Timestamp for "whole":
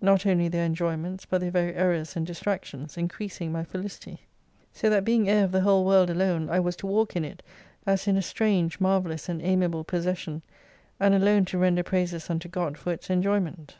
5.60-5.84